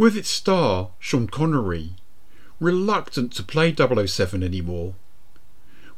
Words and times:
with 0.00 0.16
its 0.16 0.30
star 0.30 0.88
Sean 0.98 1.26
Connery 1.26 1.90
reluctant 2.58 3.34
to 3.34 3.42
play 3.42 3.74
007 3.74 4.42
anymore. 4.42 4.94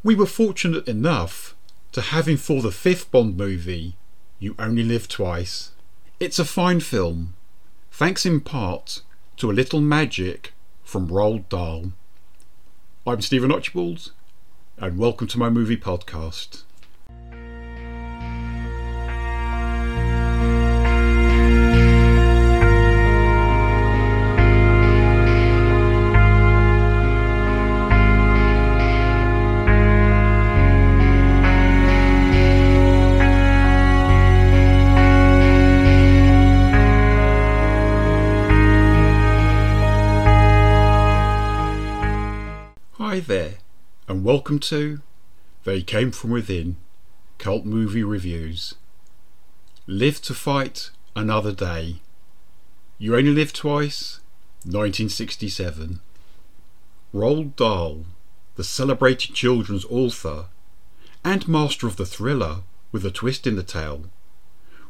We 0.02 0.16
were 0.16 0.26
fortunate 0.26 0.88
enough 0.88 1.54
to 1.92 2.00
have 2.00 2.26
him 2.26 2.36
for 2.36 2.62
the 2.62 2.72
fifth 2.72 3.12
Bond 3.12 3.36
movie, 3.36 3.94
You 4.40 4.56
Only 4.58 4.82
Live 4.82 5.06
Twice. 5.06 5.70
It's 6.18 6.40
a 6.40 6.44
fine 6.44 6.80
film, 6.80 7.34
thanks 7.92 8.26
in 8.26 8.40
part 8.40 9.02
to 9.36 9.52
a 9.52 9.54
little 9.54 9.80
magic 9.80 10.52
from 10.82 11.06
Roald 11.06 11.48
Dahl. 11.48 11.92
I'm 13.06 13.20
Stephen 13.20 13.52
Archibald, 13.52 14.10
and 14.78 14.98
welcome 14.98 15.28
to 15.28 15.38
my 15.38 15.48
movie 15.48 15.76
podcast. 15.76 16.64
And 44.12 44.24
welcome 44.24 44.58
to 44.58 45.00
They 45.64 45.80
Came 45.80 46.10
From 46.10 46.32
Within 46.32 46.76
Cult 47.38 47.64
Movie 47.64 48.04
Reviews. 48.04 48.74
Live 49.86 50.20
to 50.20 50.34
Fight 50.34 50.90
Another 51.16 51.50
Day. 51.50 52.02
You 52.98 53.16
Only 53.16 53.32
Live 53.32 53.54
Twice, 53.54 54.20
1967. 54.64 56.00
Roald 57.14 57.56
Dahl, 57.56 58.04
the 58.56 58.64
celebrated 58.64 59.34
children's 59.34 59.86
author 59.86 60.44
and 61.24 61.48
master 61.48 61.86
of 61.86 61.96
the 61.96 62.04
thriller 62.04 62.58
with 62.92 63.06
a 63.06 63.10
twist 63.10 63.46
in 63.46 63.56
the 63.56 63.62
tale, 63.62 64.04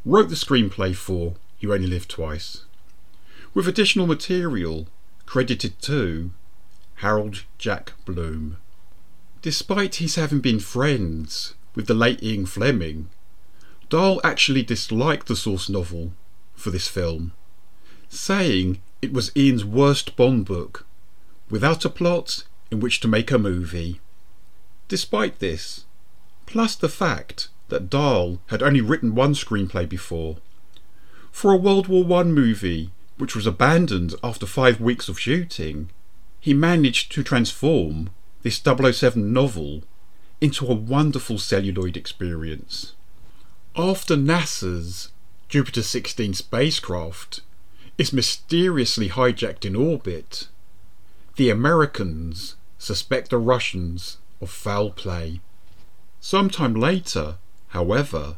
wrote 0.05 0.31
the 0.31 0.35
screenplay 0.35 0.97
for 0.97 1.35
You 1.61 1.73
Only 1.73 1.87
Live 1.87 2.09
Twice, 2.09 2.65
with 3.55 3.69
additional 3.69 4.09
material 4.09 4.89
credited 5.27 5.81
to 5.83 6.33
Harold 6.97 7.45
Jack 7.57 7.93
Bloom. 8.05 8.57
Despite 9.43 9.97
his 9.97 10.15
having 10.15 10.39
been 10.39 10.61
friends 10.61 11.55
with 11.75 11.89
the 11.89 11.95
late 11.95 12.23
Ian 12.23 12.47
Fleming, 12.47 13.11
Dahl 13.89 14.21
actually 14.23 14.63
disliked 14.63 15.27
the 15.27 15.35
source 15.35 15.69
novel 15.69 16.13
for 16.55 16.71
this 16.71 16.87
film, 16.87 17.33
saying 18.09 18.81
it 19.03 19.13
was 19.13 19.37
Ian's 19.37 19.65
worst 19.65 20.15
Bond 20.15 20.45
book, 20.45 20.87
without 21.51 21.85
a 21.85 21.91
plot 21.91 22.45
in 22.71 22.79
which 22.79 23.01
to 23.01 23.09
make 23.09 23.33
a 23.33 23.39
movie. 23.39 24.01
Despite 24.87 25.41
this, 25.41 25.87
plus 26.47 26.77
the 26.77 26.89
fact 26.89 27.49
that 27.69 27.91
Dahl 27.91 28.39
had 28.47 28.63
only 28.63 28.81
written 28.81 29.13
one 29.13 29.35
screenplay 29.35 29.89
before, 29.89 30.37
for 31.33 31.53
a 31.53 31.57
World 31.57 31.89
War 31.89 32.21
I 32.21 32.23
movie 32.23 32.93
which 33.19 33.35
was 33.35 33.49
abandoned 33.49 34.15
after 34.23 34.47
five 34.47 34.81
weeks 34.81 35.09
of 35.09 35.19
shooting, 35.19 35.91
he 36.39 36.55
managed 36.55 37.11
to 37.11 37.25
transform 37.25 38.11
this 38.43 38.61
007 38.61 39.33
novel 39.33 39.83
into 40.41 40.67
a 40.67 40.75
wonderful 40.75 41.39
celluloid 41.39 41.97
experience. 41.97 42.95
After 43.77 44.17
NASA's 44.17 45.11
Jupiter 45.49 45.83
16 45.83 46.35
spacecraft 46.35 47.41
is 47.97 48.13
mysteriously 48.13 49.09
hijacked 49.09 49.65
in 49.65 49.77
orbit, 49.77 50.49
the 51.37 51.51
Americans 51.51 52.57
suspect 52.79 53.31
the 53.31 53.39
Russians 53.39 54.19
of 54.41 54.51
foul 54.51 54.91
play. 54.91 55.41
Sometime 56.21 56.75
later, 56.75 57.37
however, 57.69 58.37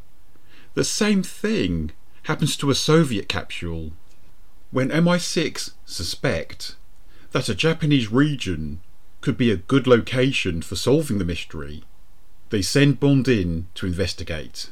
the 0.74 0.84
same 0.84 1.22
thing 1.22 1.92
happens 2.24 2.56
to 2.56 2.70
a 2.70 2.74
Soviet 2.74 3.28
capsule 3.28 3.92
when 4.70 4.90
MI6 4.90 5.72
suspect 5.86 6.74
that 7.32 7.48
a 7.48 7.54
Japanese 7.54 8.10
region 8.10 8.80
could 9.24 9.38
be 9.38 9.50
a 9.50 9.56
good 9.56 9.86
location 9.86 10.60
for 10.60 10.76
solving 10.76 11.16
the 11.16 11.24
mystery, 11.24 11.82
they 12.50 12.60
send 12.60 13.00
Bond 13.00 13.26
in 13.26 13.66
to 13.74 13.86
investigate. 13.86 14.68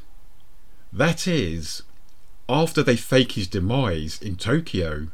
That 0.93 1.27
is, 1.27 1.85
after 2.51 2.83
they 2.83 2.97
fake 2.97 3.33
his 3.33 3.49
demise 3.49 4.21
in 4.21 4.37
Tokyo. 4.37 5.09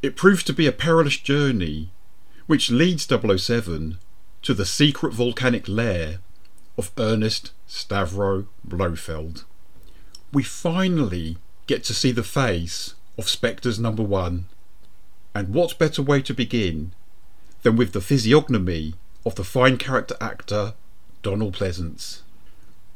It 0.00 0.16
proves 0.16 0.42
to 0.44 0.54
be 0.54 0.66
a 0.66 0.72
perilous 0.72 1.18
journey 1.18 1.90
which 2.46 2.70
leads 2.70 3.06
007 3.06 3.98
to 4.40 4.54
the 4.54 4.64
secret 4.64 5.12
volcanic 5.12 5.68
lair 5.68 6.20
of 6.78 6.90
Ernest 6.96 7.50
Stavro 7.68 8.46
Blofeld. 8.64 9.44
We 10.32 10.42
finally 10.42 11.36
get 11.66 11.84
to 11.84 11.92
see 11.92 12.12
the 12.12 12.22
face 12.22 12.94
of 13.18 13.28
Spectre's 13.28 13.78
number 13.78 14.02
one 14.02 14.46
and 15.34 15.52
what 15.52 15.78
better 15.78 16.00
way 16.00 16.22
to 16.22 16.32
begin 16.32 16.92
than 17.62 17.76
with 17.76 17.92
the 17.92 18.00
physiognomy 18.00 18.94
of 19.24 19.34
the 19.34 19.44
fine 19.44 19.76
character 19.76 20.16
actor 20.20 20.74
Donald 21.22 21.54
Pleasence, 21.54 22.22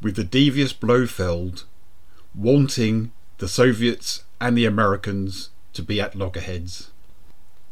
with 0.01 0.17
the 0.17 0.25
devious 0.25 0.73
Blofeld 0.73 1.65
wanting 2.35 3.13
the 3.39 3.49
Soviets 3.49 4.25
and 4.41 4.57
the 4.57 4.65
Americans 4.65 5.51
to 5.73 5.83
be 5.83 6.01
at 6.01 6.15
loggerheads. 6.15 6.91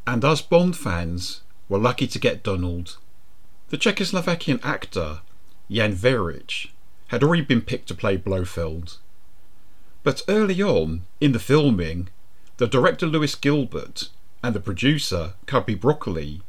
And 0.07 0.25
us 0.25 0.43
Bond 0.43 0.77
fans 0.77 1.43
were 1.69 1.79
lucky 1.79 2.07
to 2.09 2.19
get 2.19 2.43
Donald. 2.43 2.99
The 3.69 3.79
Czechoslovakian 3.79 4.61
actor 4.65 5.21
Jan 5.71 5.95
Werich 5.95 6.71
had 7.09 7.23
already 7.23 7.43
been 7.43 7.63
picked 7.63 7.89
to 7.89 7.95
play 7.95 8.17
Blofeld. 8.17 8.99
But 10.03 10.23
early 10.29 10.63
on 10.63 11.03
in 11.21 11.33
the 11.33 11.39
filming, 11.39 12.09
the 12.57 12.67
director 12.67 13.07
Lewis 13.07 13.35
Gilbert 13.35 14.09
and 14.43 14.55
the 14.55 14.61
producer, 14.61 15.35
Cubby 15.47 15.75
Broccoli, 15.75 16.43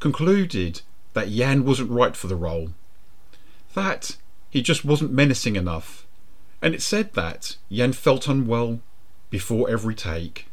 concluded 0.00 0.82
that 1.14 1.28
Jan 1.28 1.64
wasn't 1.64 1.90
right 1.90 2.16
for 2.16 2.26
the 2.26 2.36
role. 2.36 2.72
That 3.74 4.16
he 4.50 4.62
just 4.62 4.84
wasn't 4.84 5.12
menacing 5.12 5.56
enough, 5.56 6.06
and 6.62 6.74
it 6.74 6.82
said 6.82 7.14
that 7.14 7.56
Jan 7.70 7.92
felt 7.92 8.28
unwell 8.28 8.80
before 9.30 9.68
every 9.68 9.94
take. 9.94 10.46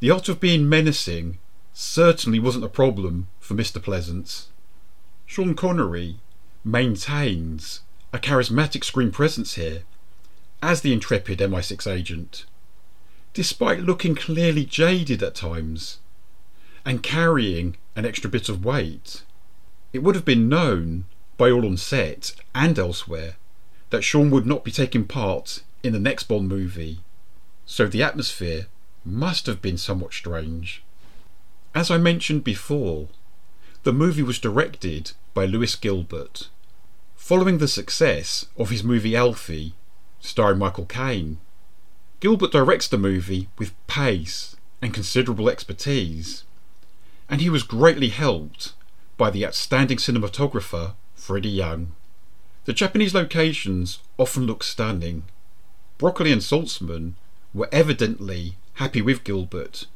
The 0.00 0.10
art 0.10 0.28
of 0.28 0.40
being 0.40 0.68
menacing 0.68 1.38
certainly 1.72 2.38
wasn't 2.38 2.64
a 2.64 2.68
problem 2.68 3.28
for 3.40 3.54
Mr. 3.54 3.80
Pleasence. 3.80 4.46
Sean 5.26 5.54
Connery 5.54 6.16
maintains 6.64 7.80
a 8.12 8.18
charismatic 8.18 8.84
screen 8.84 9.10
presence 9.10 9.54
here 9.54 9.82
as 10.62 10.80
the 10.80 10.92
intrepid 10.92 11.38
MI6 11.38 11.86
agent 11.90 12.46
despite 13.38 13.78
looking 13.78 14.16
clearly 14.16 14.64
jaded 14.64 15.22
at 15.22 15.32
times 15.32 15.98
and 16.84 17.04
carrying 17.04 17.76
an 17.98 18.06
extra 18.06 18.30
bit 18.30 18.48
of 18.48 18.64
weight. 18.64 19.24
It 19.92 20.04
would 20.04 20.14
have 20.14 20.24
been 20.24 20.48
known 20.48 21.06
by 21.36 21.50
all 21.50 21.66
on 21.66 21.76
set 21.76 22.30
and 22.54 22.78
elsewhere 22.78 23.34
that 23.90 24.04
Sean 24.04 24.30
would 24.30 24.46
not 24.46 24.62
be 24.62 24.70
taking 24.70 25.04
part 25.04 25.64
in 25.82 25.92
the 25.92 25.98
next 25.98 26.28
Bond 26.28 26.48
movie, 26.48 27.00
so 27.66 27.88
the 27.88 28.04
atmosphere 28.04 28.68
must 29.04 29.46
have 29.46 29.60
been 29.60 29.76
somewhat 29.76 30.12
strange. 30.12 30.84
As 31.74 31.90
I 31.90 31.98
mentioned 31.98 32.44
before, 32.44 33.08
the 33.82 33.92
movie 33.92 34.22
was 34.22 34.38
directed 34.38 35.10
by 35.34 35.44
Lewis 35.44 35.74
Gilbert. 35.74 36.48
Following 37.16 37.58
the 37.58 37.66
success 37.66 38.46
of 38.56 38.70
his 38.70 38.84
movie 38.84 39.16
Alfie, 39.16 39.74
starring 40.20 40.58
Michael 40.58 40.86
Caine, 40.86 41.38
Gilbert 42.20 42.52
directs 42.52 42.86
the 42.86 42.96
movie 42.96 43.48
with 43.58 43.74
pace 43.88 44.54
and 44.80 44.94
considerable 44.94 45.48
expertise, 45.50 46.44
and 47.28 47.40
he 47.40 47.50
was 47.50 47.62
greatly 47.62 48.08
helped 48.08 48.72
by 49.16 49.30
the 49.30 49.44
outstanding 49.44 49.98
cinematographer 49.98 50.94
Freddie 51.14 51.48
Young. 51.48 51.94
The 52.64 52.72
Japanese 52.72 53.14
locations 53.14 53.98
often 54.16 54.46
look 54.46 54.62
stunning. 54.62 55.24
Broccoli 55.98 56.32
and 56.32 56.42
Saltzman 56.42 57.14
were 57.52 57.68
evidently 57.72 58.56
happy 58.74 59.02
with 59.02 59.24
Gilbert, 59.24 59.86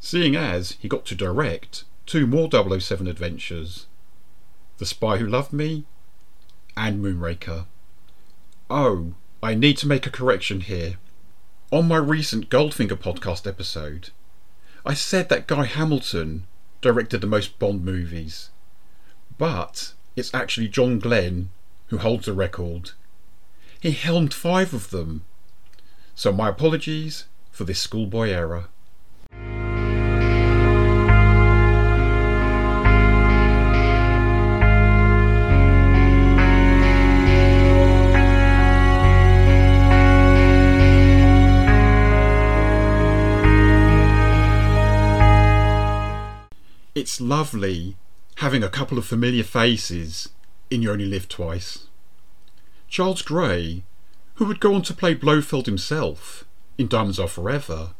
seeing 0.00 0.34
as 0.34 0.72
he 0.80 0.88
got 0.88 1.04
to 1.06 1.14
direct 1.14 1.84
two 2.04 2.26
more 2.26 2.48
007 2.50 3.06
adventures 3.06 3.86
The 4.78 4.86
Spy 4.86 5.18
Who 5.18 5.26
Loved 5.26 5.52
Me 5.52 5.84
and 6.76 7.02
Moonraker. 7.02 7.66
Oh, 8.68 9.14
I 9.42 9.54
need 9.54 9.76
to 9.78 9.88
make 9.88 10.06
a 10.06 10.10
correction 10.10 10.60
here. 10.60 10.96
On 11.70 11.88
my 11.88 11.96
recent 11.96 12.48
Goldfinger 12.48 12.96
podcast 12.96 13.46
episode, 13.46 14.10
I 14.84 14.94
said 14.94 15.28
that 15.28 15.46
Guy 15.46 15.64
Hamilton 15.64 16.46
directed 16.86 17.20
the 17.20 17.26
most 17.26 17.58
Bond 17.58 17.84
movies, 17.84 18.50
but 19.38 19.92
it's 20.14 20.32
actually 20.32 20.68
John 20.68 21.00
Glen 21.00 21.50
who 21.88 21.98
holds 21.98 22.26
the 22.26 22.32
record. 22.32 22.92
He 23.80 23.90
helmed 23.90 24.32
five 24.32 24.72
of 24.72 24.90
them, 24.90 25.24
so 26.14 26.30
my 26.30 26.48
apologies 26.48 27.24
for 27.50 27.64
this 27.64 27.80
schoolboy 27.80 28.30
error. 28.30 28.66
It's 47.06 47.20
lovely 47.20 47.94
having 48.38 48.64
a 48.64 48.68
couple 48.68 48.98
of 48.98 49.06
familiar 49.06 49.44
faces 49.44 50.30
in 50.72 50.82
You 50.82 50.90
Only 50.90 51.04
Live 51.04 51.28
Twice. 51.28 51.86
Charles 52.88 53.22
Gray, 53.22 53.84
who 54.34 54.44
would 54.46 54.58
go 54.58 54.74
on 54.74 54.82
to 54.82 54.92
play 54.92 55.14
Blofeld 55.14 55.66
himself 55.66 56.44
in 56.76 56.88
Diamonds 56.88 57.20
Are 57.20 57.28
Forever, 57.28 57.90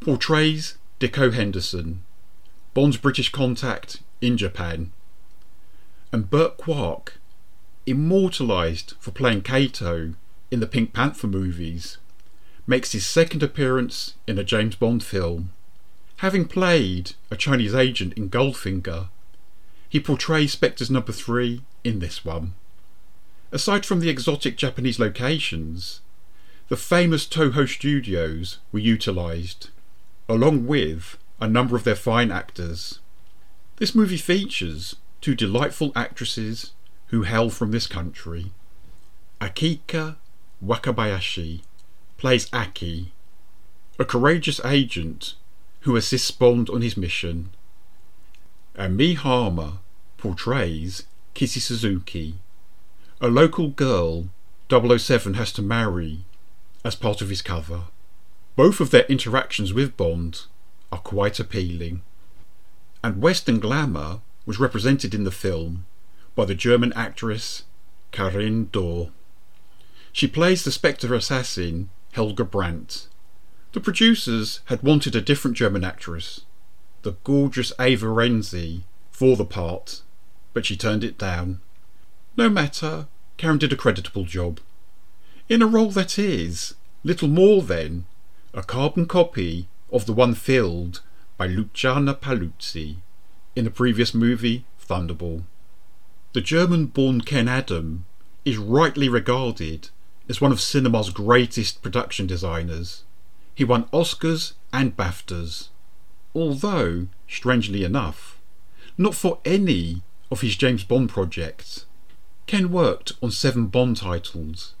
portrays 0.00 0.76
Dikko 0.98 1.34
Henderson, 1.34 2.02
Bond's 2.74 2.96
British 2.96 3.30
contact 3.30 4.00
in 4.20 4.36
Japan, 4.36 4.90
and 6.10 6.28
Burt 6.28 6.58
Kwouk, 6.58 7.18
immortalised 7.86 8.94
for 8.98 9.12
playing 9.12 9.42
Kato 9.42 10.14
in 10.50 10.58
the 10.58 10.66
Pink 10.66 10.92
Panther 10.92 11.28
movies, 11.28 11.98
makes 12.66 12.90
his 12.90 13.06
second 13.06 13.44
appearance 13.44 14.14
in 14.26 14.36
a 14.36 14.42
James 14.42 14.74
Bond 14.74 15.04
film. 15.04 15.52
Having 16.20 16.46
played 16.46 17.12
a 17.30 17.36
Chinese 17.36 17.74
agent 17.74 18.14
in 18.14 18.30
Goldfinger, 18.30 19.08
he 19.86 20.00
portrays 20.00 20.52
Spectre's 20.52 20.90
number 20.90 21.12
three 21.12 21.62
in 21.84 21.98
this 21.98 22.24
one. 22.24 22.54
Aside 23.52 23.84
from 23.84 24.00
the 24.00 24.08
exotic 24.08 24.56
Japanese 24.56 24.98
locations, 24.98 26.00
the 26.68 26.76
famous 26.76 27.26
Toho 27.26 27.68
studios 27.68 28.58
were 28.72 28.78
utilised, 28.78 29.70
along 30.26 30.66
with 30.66 31.18
a 31.38 31.46
number 31.46 31.76
of 31.76 31.84
their 31.84 31.94
fine 31.94 32.32
actors. 32.32 32.98
This 33.76 33.94
movie 33.94 34.16
features 34.16 34.96
two 35.20 35.34
delightful 35.34 35.92
actresses 35.94 36.72
who 37.08 37.22
hail 37.22 37.50
from 37.50 37.72
this 37.72 37.86
country. 37.86 38.52
Akiko 39.38 40.16
Wakabayashi 40.64 41.60
plays 42.16 42.48
Aki, 42.54 43.12
a 43.98 44.04
courageous 44.06 44.64
agent 44.64 45.34
who 45.86 45.94
assists 45.94 46.32
Bond 46.32 46.68
on 46.68 46.82
his 46.82 46.96
mission. 46.96 47.50
And 48.74 48.96
Mie 48.96 49.14
Hama 49.14 49.78
portrays 50.18 51.04
Kissy 51.32 51.60
Suzuki, 51.60 52.34
a 53.20 53.28
local 53.28 53.68
girl 53.68 54.26
007 54.68 55.34
has 55.34 55.52
to 55.52 55.62
marry 55.62 56.24
as 56.84 56.96
part 56.96 57.22
of 57.22 57.28
his 57.28 57.40
cover. 57.40 57.84
Both 58.56 58.80
of 58.80 58.90
their 58.90 59.04
interactions 59.04 59.72
with 59.72 59.96
Bond 59.96 60.42
are 60.90 60.98
quite 60.98 61.38
appealing. 61.38 62.02
And 63.04 63.22
Western 63.22 63.60
glamour 63.60 64.20
was 64.44 64.58
represented 64.58 65.14
in 65.14 65.22
the 65.22 65.30
film 65.30 65.86
by 66.34 66.46
the 66.46 66.54
German 66.56 66.92
actress 66.94 67.62
Karin 68.10 68.70
Dor. 68.72 69.10
She 70.10 70.26
plays 70.26 70.64
the 70.64 70.72
Spectre 70.72 71.14
assassin 71.14 71.90
Helga 72.12 72.44
Brandt. 72.44 73.06
The 73.76 73.82
producers 73.82 74.60
had 74.64 74.82
wanted 74.82 75.14
a 75.14 75.20
different 75.20 75.54
German 75.54 75.84
actress, 75.84 76.46
the 77.02 77.16
gorgeous 77.24 77.74
Eva 77.78 78.06
Renzi, 78.06 78.84
for 79.10 79.36
the 79.36 79.44
part, 79.44 80.00
but 80.54 80.64
she 80.64 80.78
turned 80.78 81.04
it 81.04 81.18
down. 81.18 81.60
No 82.38 82.48
matter, 82.48 83.06
Karin 83.36 83.58
did 83.58 83.74
a 83.74 83.76
creditable 83.76 84.24
job. 84.24 84.60
In 85.50 85.60
a 85.60 85.66
role 85.66 85.90
that 85.90 86.18
is 86.18 86.74
little 87.04 87.28
more 87.28 87.60
than 87.60 88.06
a 88.54 88.62
carbon 88.62 89.04
copy 89.04 89.68
of 89.92 90.06
the 90.06 90.14
one 90.14 90.32
filled 90.34 91.02
by 91.36 91.46
Luciana 91.46 92.14
Paluzzi 92.14 92.96
in 93.54 93.66
the 93.66 93.70
previous 93.70 94.14
movie 94.14 94.64
Thunderball. 94.80 95.44
The 96.32 96.40
German 96.40 96.86
born 96.86 97.20
Ken 97.20 97.46
Adam 97.46 98.06
is 98.42 98.56
rightly 98.56 99.10
regarded 99.10 99.90
as 100.30 100.40
one 100.40 100.50
of 100.50 100.62
cinema's 100.62 101.10
greatest 101.10 101.82
production 101.82 102.26
designers. 102.26 103.02
He 103.56 103.64
won 103.64 103.84
Oscars 103.84 104.52
and 104.70 104.94
BAFTAs, 104.98 105.68
although, 106.34 107.08
strangely 107.26 107.84
enough, 107.84 108.38
not 108.98 109.14
for 109.14 109.38
any 109.46 110.02
of 110.30 110.42
his 110.42 110.56
James 110.56 110.84
Bond 110.84 111.08
projects. 111.08 111.86
Ken 112.46 112.70
worked 112.70 113.12
on 113.22 113.30
seven 113.30 113.68
Bond 113.68 113.96
titles, 113.96 114.74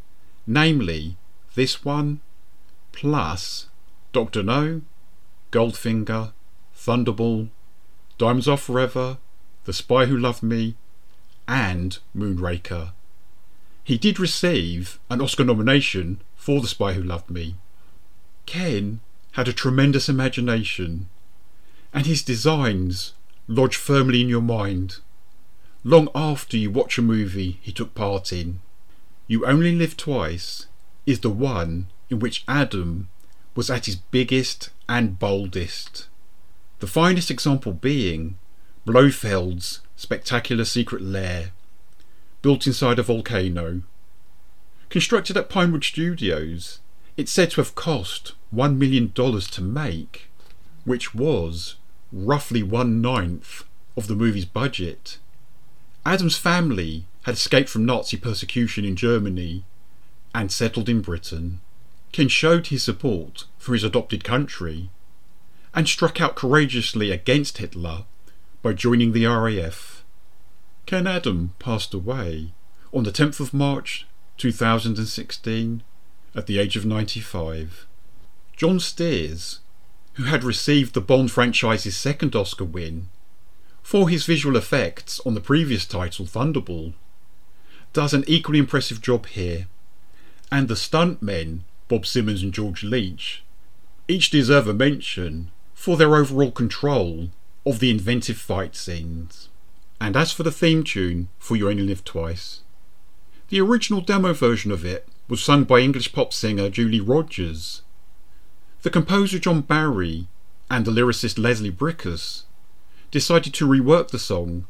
namely 0.46 1.16
this 1.54 1.86
one, 1.86 2.20
plus 2.92 3.68
Doctor 4.12 4.42
No, 4.42 4.82
Goldfinger, 5.50 6.34
Thunderball, 6.76 7.48
Diamonds 8.18 8.46
Are 8.46 8.58
Forever, 8.58 9.16
The 9.64 9.72
Spy 9.72 10.04
Who 10.04 10.18
Loved 10.18 10.42
Me, 10.42 10.74
and 11.48 11.98
Moonraker. 12.14 12.92
He 13.82 13.96
did 13.96 14.20
receive 14.20 14.98
an 15.08 15.22
Oscar 15.22 15.44
nomination 15.44 16.20
for 16.34 16.60
The 16.60 16.68
Spy 16.68 16.92
Who 16.92 17.02
Loved 17.02 17.30
Me. 17.30 17.54
Ken 18.46 19.00
had 19.32 19.48
a 19.48 19.52
tremendous 19.52 20.08
imagination, 20.08 21.08
and 21.92 22.06
his 22.06 22.22
designs 22.22 23.12
lodge 23.48 23.76
firmly 23.76 24.22
in 24.22 24.28
your 24.28 24.42
mind 24.42 24.98
long 25.86 26.08
after 26.16 26.56
you 26.56 26.68
watch 26.68 26.98
a 26.98 27.02
movie 27.02 27.60
he 27.62 27.70
took 27.70 27.94
part 27.94 28.32
in. 28.32 28.60
You 29.28 29.46
Only 29.46 29.72
Live 29.72 29.96
Twice 29.96 30.66
is 31.06 31.20
the 31.20 31.30
one 31.30 31.86
in 32.10 32.18
which 32.18 32.42
Adam 32.48 33.08
was 33.54 33.70
at 33.70 33.86
his 33.86 33.94
biggest 33.94 34.70
and 34.88 35.18
boldest. 35.18 36.08
The 36.80 36.88
finest 36.88 37.30
example 37.30 37.72
being 37.72 38.36
Blofeld's 38.84 39.80
spectacular 39.94 40.64
secret 40.64 41.02
lair 41.02 41.52
built 42.42 42.66
inside 42.66 42.98
a 42.98 43.04
volcano. 43.04 43.82
Constructed 44.88 45.36
at 45.36 45.48
Pinewood 45.48 45.84
Studios, 45.84 46.80
it's 47.16 47.32
said 47.32 47.50
to 47.52 47.60
have 47.60 47.74
cost 47.74 48.32
$1 48.54 48.76
million 48.76 49.10
to 49.12 49.62
make, 49.62 50.28
which 50.84 51.14
was 51.14 51.76
roughly 52.12 52.62
one 52.62 53.00
ninth 53.00 53.64
of 53.96 54.06
the 54.06 54.14
movie's 54.14 54.44
budget. 54.44 55.18
Adam's 56.04 56.36
family 56.36 57.06
had 57.22 57.34
escaped 57.34 57.68
from 57.68 57.86
Nazi 57.86 58.16
persecution 58.16 58.84
in 58.84 58.94
Germany 58.94 59.64
and 60.34 60.52
settled 60.52 60.88
in 60.88 61.00
Britain. 61.00 61.60
Ken 62.12 62.28
showed 62.28 62.68
his 62.68 62.82
support 62.82 63.44
for 63.58 63.72
his 63.72 63.82
adopted 63.82 64.22
country 64.22 64.90
and 65.74 65.88
struck 65.88 66.20
out 66.20 66.36
courageously 66.36 67.10
against 67.10 67.58
Hitler 67.58 68.04
by 68.62 68.72
joining 68.72 69.12
the 69.12 69.26
RAF. 69.26 70.04
Ken 70.86 71.06
Adam 71.06 71.54
passed 71.58 71.92
away 71.92 72.52
on 72.92 73.04
the 73.04 73.10
10th 73.10 73.40
of 73.40 73.52
March 73.52 74.06
2016 74.36 75.82
at 76.36 76.46
the 76.46 76.58
age 76.58 76.76
of 76.76 76.84
95. 76.84 77.86
John 78.54 78.78
Stears, 78.78 79.60
who 80.14 80.24
had 80.24 80.44
received 80.44 80.94
the 80.94 81.00
Bond 81.00 81.32
franchise's 81.32 81.96
second 81.96 82.36
Oscar 82.36 82.64
win 82.64 83.08
for 83.82 84.08
his 84.08 84.26
visual 84.26 84.56
effects 84.56 85.20
on 85.24 85.34
the 85.34 85.40
previous 85.40 85.86
title 85.86 86.26
Thunderball, 86.26 86.92
does 87.92 88.12
an 88.12 88.24
equally 88.26 88.58
impressive 88.58 89.00
job 89.00 89.26
here, 89.26 89.66
and 90.52 90.68
the 90.68 90.74
stuntmen 90.74 91.60
Bob 91.88 92.04
Simmons 92.04 92.42
and 92.42 92.52
George 92.52 92.84
Leech 92.84 93.42
each 94.08 94.30
deserve 94.30 94.68
a 94.68 94.74
mention 94.74 95.50
for 95.74 95.96
their 95.96 96.14
overall 96.14 96.50
control 96.50 97.30
of 97.64 97.78
the 97.78 97.90
inventive 97.90 98.36
fight 98.36 98.76
scenes. 98.76 99.48
And 100.00 100.16
as 100.16 100.32
for 100.32 100.42
the 100.42 100.52
theme 100.52 100.84
tune 100.84 101.28
for 101.38 101.56
You 101.56 101.70
Only 101.70 101.84
Live 101.84 102.04
Twice, 102.04 102.60
the 103.48 103.60
original 103.60 104.00
demo 104.00 104.32
version 104.32 104.70
of 104.70 104.84
it 104.84 105.08
was 105.28 105.42
sung 105.42 105.64
by 105.64 105.80
English 105.80 106.12
pop 106.12 106.32
singer 106.32 106.68
Julie 106.68 107.00
Rogers. 107.00 107.82
The 108.82 108.90
composer 108.90 109.38
John 109.38 109.62
Barry 109.62 110.28
and 110.70 110.84
the 110.84 110.92
lyricist 110.92 111.38
Leslie 111.38 111.72
Bricusse 111.72 112.44
decided 113.10 113.52
to 113.54 113.66
rework 113.66 114.10
the 114.10 114.18
song, 114.18 114.66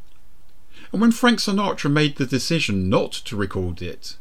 and 0.92 1.00
when 1.00 1.12
Frank 1.12 1.40
Sinatra 1.40 1.90
made 1.90 2.16
the 2.16 2.26
decision 2.26 2.88
not 2.88 3.12
to 3.12 3.36
record 3.36 3.82
it, 3.82 4.16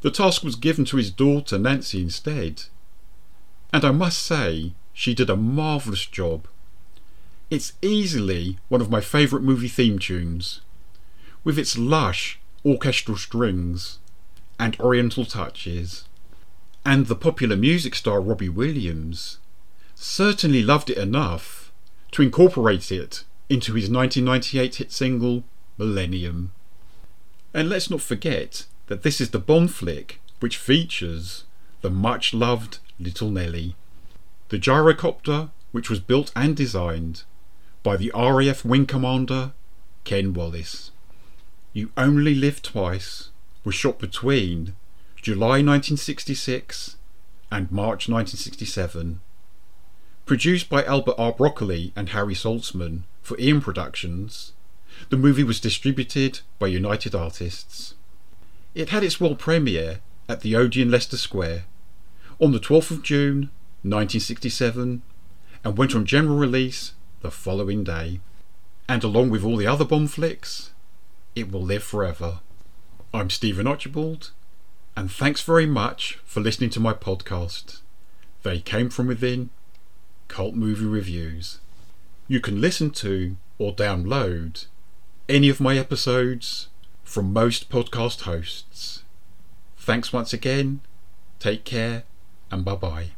the 0.00 0.10
task 0.10 0.42
was 0.42 0.56
given 0.56 0.84
to 0.86 0.96
his 0.96 1.10
daughter 1.10 1.58
Nancy 1.58 2.00
instead. 2.00 2.64
And 3.72 3.84
I 3.84 3.90
must 3.90 4.22
say, 4.22 4.72
she 4.94 5.12
did 5.12 5.28
a 5.28 5.36
marvellous 5.36 6.06
job. 6.06 6.46
It's 7.50 7.72
easily 7.82 8.58
one 8.68 8.80
of 8.80 8.90
my 8.90 9.00
favourite 9.00 9.44
movie 9.44 9.68
theme 9.68 9.98
tunes, 9.98 10.60
with 11.44 11.58
its 11.58 11.76
lush 11.76 12.38
orchestral 12.64 13.16
strings 13.16 13.98
and 14.58 14.78
oriental 14.80 15.24
touches. 15.24 16.04
And 16.84 17.06
the 17.06 17.14
popular 17.14 17.56
music 17.56 17.94
star 17.94 18.20
Robbie 18.20 18.48
Williams 18.48 19.38
certainly 19.94 20.62
loved 20.62 20.90
it 20.90 20.98
enough 20.98 21.72
to 22.12 22.22
incorporate 22.22 22.90
it 22.90 23.24
into 23.48 23.74
his 23.74 23.90
1998 23.90 24.76
hit 24.76 24.92
single 24.92 25.44
Millennium. 25.76 26.52
And 27.54 27.68
let's 27.68 27.90
not 27.90 28.00
forget 28.00 28.66
that 28.86 29.02
this 29.02 29.20
is 29.20 29.30
the 29.30 29.38
Bond 29.38 29.72
flick 29.72 30.20
which 30.40 30.56
features 30.56 31.44
the 31.80 31.90
much 31.90 32.32
loved 32.32 32.78
Little 33.00 33.30
Nelly. 33.30 33.74
The 34.48 34.58
gyrocopter, 34.58 35.50
which 35.72 35.90
was 35.90 36.00
built 36.00 36.32
and 36.34 36.56
designed 36.56 37.22
by 37.82 37.96
the 37.96 38.12
RAF 38.14 38.64
Wing 38.64 38.86
Commander 38.86 39.52
Ken 40.04 40.32
Wallace. 40.32 40.90
You 41.72 41.90
Only 41.96 42.34
Live 42.34 42.62
Twice 42.62 43.30
was 43.68 43.74
shot 43.74 43.98
between 43.98 44.74
July 45.20 45.60
1966 45.60 46.96
and 47.50 47.70
March 47.70 48.08
1967. 48.08 49.20
Produced 50.24 50.70
by 50.70 50.82
Albert 50.84 51.16
R. 51.18 51.32
Broccoli 51.32 51.92
and 51.94 52.08
Harry 52.08 52.32
Saltzman 52.32 53.02
for 53.20 53.38
Eon 53.38 53.60
Productions, 53.60 54.54
the 55.10 55.18
movie 55.18 55.44
was 55.44 55.60
distributed 55.60 56.40
by 56.58 56.68
United 56.68 57.14
Artists. 57.14 57.92
It 58.74 58.88
had 58.88 59.04
its 59.04 59.20
world 59.20 59.38
premiere 59.38 60.00
at 60.30 60.40
the 60.40 60.56
Odeon 60.56 60.90
Leicester 60.90 61.18
Square 61.18 61.64
on 62.40 62.52
the 62.52 62.60
12th 62.60 62.90
of 62.90 63.02
June 63.02 63.50
1967 63.82 65.02
and 65.62 65.76
went 65.76 65.94
on 65.94 66.06
general 66.06 66.38
release 66.38 66.94
the 67.20 67.30
following 67.30 67.84
day. 67.84 68.20
And 68.88 69.04
along 69.04 69.28
with 69.28 69.44
all 69.44 69.58
the 69.58 69.66
other 69.66 69.84
Bond 69.84 70.10
flicks, 70.10 70.70
it 71.34 71.52
will 71.52 71.60
live 71.60 71.82
forever. 71.82 72.40
I'm 73.12 73.30
Stephen 73.30 73.66
Archibald, 73.66 74.32
and 74.94 75.10
thanks 75.10 75.40
very 75.40 75.64
much 75.64 76.18
for 76.26 76.40
listening 76.40 76.68
to 76.70 76.80
my 76.80 76.92
podcast. 76.92 77.80
They 78.42 78.60
Came 78.60 78.90
From 78.90 79.06
Within 79.06 79.48
Cult 80.28 80.54
Movie 80.54 80.84
Reviews. 80.84 81.58
You 82.26 82.40
can 82.40 82.60
listen 82.60 82.90
to 82.90 83.36
or 83.56 83.74
download 83.74 84.66
any 85.26 85.48
of 85.48 85.58
my 85.58 85.78
episodes 85.78 86.68
from 87.02 87.32
most 87.32 87.70
podcast 87.70 88.22
hosts. 88.22 89.04
Thanks 89.78 90.12
once 90.12 90.34
again, 90.34 90.80
take 91.38 91.64
care, 91.64 92.02
and 92.50 92.62
bye 92.62 92.74
bye. 92.74 93.12